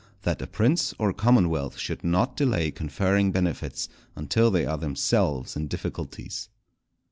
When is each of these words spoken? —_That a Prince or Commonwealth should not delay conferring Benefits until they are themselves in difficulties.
—_That 0.25 0.41
a 0.41 0.47
Prince 0.47 0.95
or 0.97 1.13
Commonwealth 1.13 1.77
should 1.77 2.03
not 2.03 2.35
delay 2.35 2.71
conferring 2.71 3.31
Benefits 3.31 3.87
until 4.15 4.49
they 4.49 4.65
are 4.65 4.79
themselves 4.79 5.55
in 5.55 5.67
difficulties. 5.67 6.49